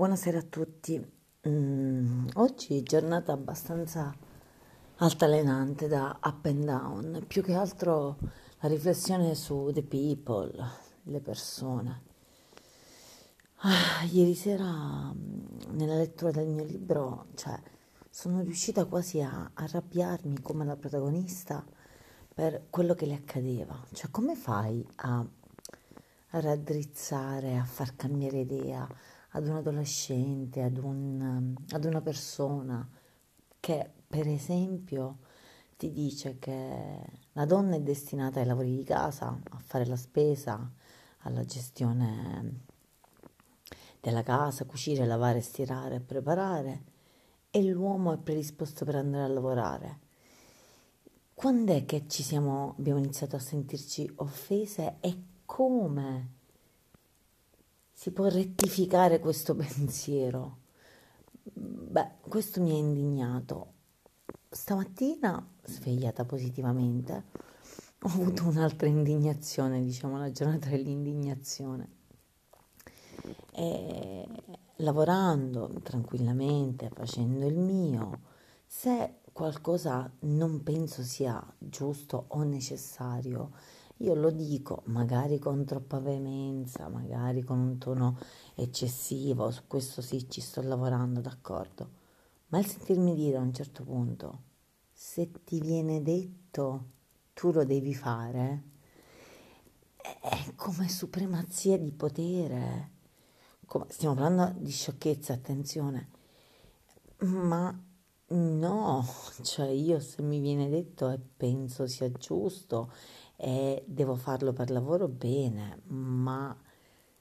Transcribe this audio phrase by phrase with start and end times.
[0.00, 0.98] Buonasera a tutti.
[1.46, 4.10] Mm, oggi giornata abbastanza
[4.96, 8.16] altalenante da up and down, più che altro
[8.60, 10.50] la riflessione su the people,
[11.02, 12.02] le persone.
[13.56, 17.60] Ah, ieri sera mm, nella lettura del mio libro, cioè,
[18.08, 21.62] sono riuscita quasi a arrabbiarmi come la protagonista
[22.34, 23.78] per quello che le accadeva.
[23.92, 28.88] Cioè, come fai a, a raddrizzare, a far cambiare idea?
[29.30, 32.88] Ad un adolescente, ad, un, ad una persona
[33.60, 35.18] che per esempio
[35.76, 40.70] ti dice che la donna è destinata ai lavori di casa, a fare la spesa,
[41.18, 42.68] alla gestione
[44.00, 46.84] della casa, cucire, lavare, stirare, preparare
[47.50, 49.98] e l'uomo è predisposto per andare a lavorare.
[51.34, 56.39] Quando è che ci siamo, abbiamo iniziato a sentirci offese e come?
[58.00, 60.60] Si può rettificare questo pensiero?
[61.42, 63.74] Beh, questo mi ha indignato.
[64.48, 67.24] Stamattina, svegliata positivamente,
[68.00, 71.88] ho avuto un'altra indignazione, diciamo la giornata dell'indignazione.
[73.52, 74.26] E
[74.76, 78.20] lavorando tranquillamente, facendo il mio,
[78.64, 83.50] se qualcosa non penso sia giusto o necessario,
[84.00, 88.18] io lo dico, magari con troppa veemenza, magari con un tono
[88.54, 91.98] eccessivo, su questo sì ci sto lavorando, d'accordo.
[92.48, 94.42] Ma il sentirmi dire a un certo punto,
[94.90, 96.84] se ti viene detto,
[97.34, 98.62] tu lo devi fare,
[99.96, 102.92] è come supremazia di potere.
[103.66, 106.08] Come, stiamo parlando di sciocchezza, attenzione.
[107.18, 107.78] Ma
[108.28, 109.06] no,
[109.42, 112.90] cioè io se mi viene detto e penso sia giusto
[113.42, 116.54] e devo farlo per lavoro bene, ma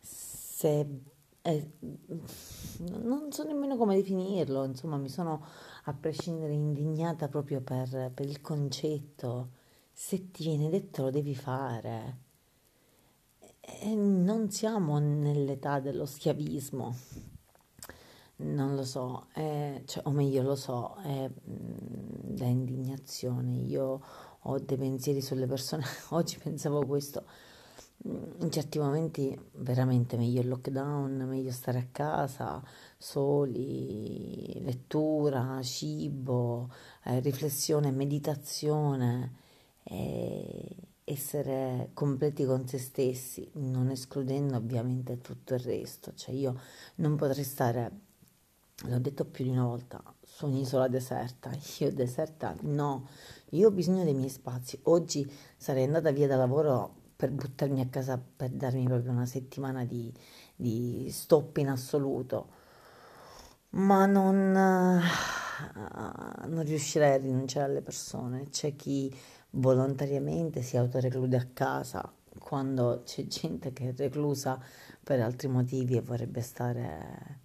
[0.00, 1.02] se
[1.42, 1.70] eh,
[2.98, 5.46] non so nemmeno come definirlo, insomma mi sono
[5.84, 9.50] a prescindere indignata proprio per, per il concetto,
[9.92, 12.26] se ti viene detto lo devi fare.
[13.60, 16.96] E non siamo nell'età dello schiavismo,
[18.38, 23.54] non lo so, eh, cioè, o meglio lo so, è da indignazione.
[23.54, 24.00] Io
[24.42, 25.84] ho dei pensieri sulle persone.
[26.10, 27.24] Oggi pensavo questo.
[28.00, 32.62] In certi momenti veramente meglio il lockdown, meglio stare a casa,
[32.96, 36.70] soli, lettura, cibo,
[37.04, 39.34] eh, riflessione, meditazione,
[39.82, 46.14] eh, essere completi con se stessi, non escludendo ovviamente tutto il resto.
[46.14, 46.60] Cioè io
[46.96, 47.90] non potrei stare,
[48.84, 50.00] l'ho detto più di una volta,
[50.38, 51.50] su un'isola deserta.
[51.80, 53.08] Io deserta no,
[53.50, 54.78] io ho bisogno dei miei spazi.
[54.84, 59.84] Oggi sarei andata via da lavoro per buttarmi a casa per darmi proprio una settimana
[59.84, 60.14] di,
[60.54, 62.50] di stop in assoluto,
[63.70, 65.02] ma non, non
[66.64, 68.48] riuscirei a rinunciare alle persone.
[68.48, 69.12] C'è chi
[69.50, 74.62] volontariamente si autoreclude a casa quando c'è gente che è reclusa
[75.02, 77.40] per altri motivi e vorrebbe stare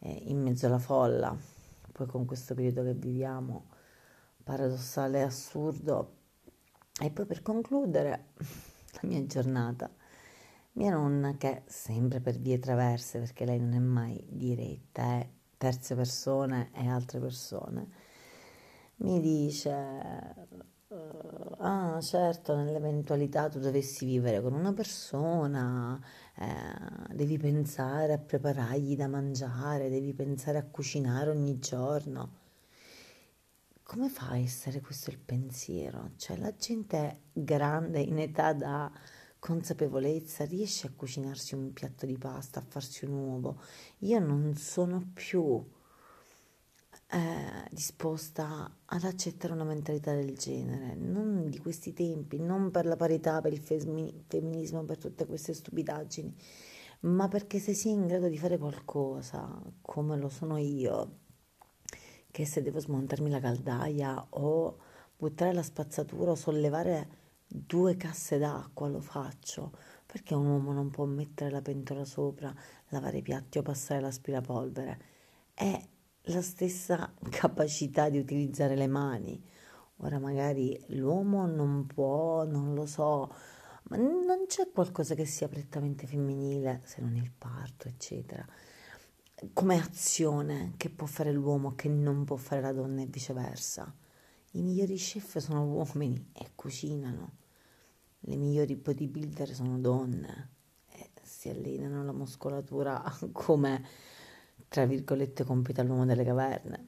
[0.00, 1.60] eh, in mezzo alla folla.
[2.02, 3.66] Poi con questo periodo che viviamo
[4.42, 6.16] paradossale e assurdo.
[7.00, 8.32] E poi per concludere
[9.00, 9.88] la mia giornata,
[10.72, 15.94] mia nonna che sempre per vie traverse, perché lei non è mai diretta, è terze
[15.94, 17.88] persone e altre persone,
[18.96, 19.70] mi dice,
[21.58, 26.00] ah certo, nell'eventualità tu dovessi vivere con una persona,
[26.36, 32.40] eh, devi pensare a preparargli da mangiare, devi pensare a cucinare ogni giorno
[33.92, 36.12] come fa a essere questo il pensiero?
[36.16, 38.90] Cioè la gente grande in età da
[39.38, 43.60] consapevolezza riesce a cucinarsi un piatto di pasta, a farsi un uovo.
[43.98, 45.62] Io non sono più
[47.12, 52.96] eh, disposta ad accettare una mentalità del genere, non di questi tempi, non per la
[52.96, 56.34] parità, per il femi- femminismo, per tutte queste stupidaggini,
[57.00, 61.18] ma perché se si è in grado di fare qualcosa, come lo sono io,
[62.30, 64.78] che se devo smontarmi la caldaia o
[65.14, 69.72] buttare la spazzatura o sollevare due casse d'acqua lo faccio
[70.06, 72.54] perché un uomo non può mettere la pentola sopra,
[72.88, 75.00] lavare i piatti o passare l'aspirapolvere.
[75.54, 75.80] È
[76.26, 79.42] la stessa capacità di utilizzare le mani.
[79.98, 83.32] Ora magari l'uomo non può, non lo so,
[83.84, 88.44] ma non c'è qualcosa che sia prettamente femminile se non il parto, eccetera
[89.52, 93.92] come azione che può fare l'uomo che non può fare la donna e viceversa.
[94.52, 97.32] I migliori chef sono uomini e cucinano,
[98.20, 100.50] le migliori bodybuilder sono donne
[100.88, 103.02] e si allenano la muscolatura
[103.32, 103.84] come
[104.72, 106.86] tra virgolette, compito all'uomo delle caverne.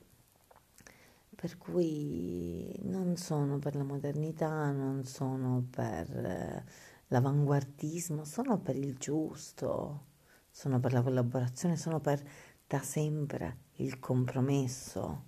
[1.36, 6.64] Per cui non sono per la modernità, non sono per eh,
[7.08, 10.06] l'avanguardismo, sono per il giusto,
[10.50, 12.22] sono per la collaborazione, sono per
[12.66, 15.24] da sempre il compromesso,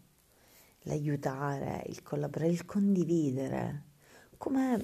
[0.84, 3.82] l'aiutare, il collaborare, il condividere.
[4.38, 4.80] Come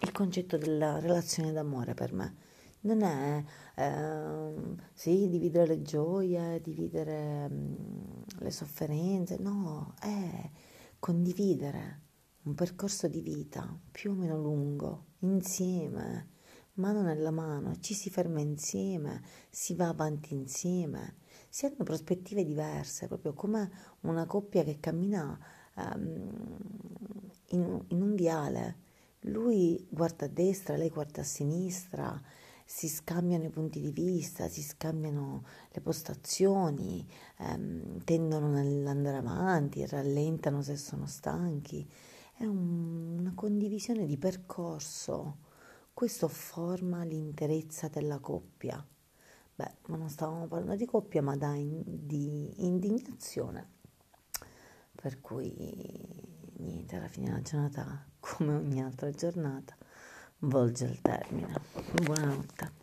[0.00, 2.48] il concetto della relazione d'amore per me.
[2.82, 3.44] Non è,
[3.76, 10.50] eh, sì, dividere le gioie, dividere mh, le sofferenze, no, è
[10.98, 12.00] condividere
[12.42, 16.28] un percorso di vita più o meno lungo, insieme,
[16.74, 21.16] mano nella mano, ci si ferma insieme, si va avanti insieme,
[21.50, 25.38] si hanno prospettive diverse, proprio come una coppia che cammina
[25.76, 26.58] um,
[27.48, 28.88] in, in un viale.
[29.24, 32.18] Lui guarda a destra, lei guarda a sinistra,
[32.72, 37.04] si scambiano i punti di vista, si scambiano le postazioni,
[37.38, 41.84] ehm, tendono nell'andare avanti, rallentano se sono stanchi.
[42.32, 45.38] È un, una condivisione di percorso.
[45.92, 48.86] Questo forma l'interezza della coppia.
[49.56, 53.68] Beh, ma non stavamo parlando di coppia, ma in, di indignazione.
[54.94, 55.52] Per cui
[56.58, 59.76] niente, alla fine della giornata, come ogni altra giornata,
[60.40, 61.54] volge al termine.
[62.02, 62.79] Buonanotte.